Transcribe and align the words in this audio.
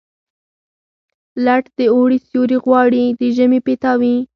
لټ 1.45 1.63
د 1.77 1.79
اوړي 1.93 2.17
سیوري 2.27 2.57
غواړي، 2.65 3.03
د 3.19 3.21
ژمي 3.35 3.59
پیتاوي. 3.67 4.15